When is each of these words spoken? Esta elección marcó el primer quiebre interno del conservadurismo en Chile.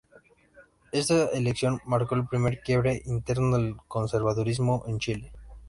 Esta 0.91 1.27
elección 1.27 1.79
marcó 1.85 2.15
el 2.15 2.25
primer 2.25 2.61
quiebre 2.63 3.03
interno 3.05 3.55
del 3.55 3.75
conservadurismo 3.87 4.83
en 4.87 4.97
Chile. 4.97 5.31